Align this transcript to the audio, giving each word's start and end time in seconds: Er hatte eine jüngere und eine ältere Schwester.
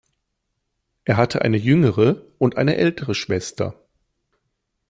Er 1.03 1.15
hatte 1.15 1.43
eine 1.43 1.57
jüngere 1.57 2.25
und 2.39 2.57
eine 2.57 2.75
ältere 2.77 3.13
Schwester. 3.13 3.85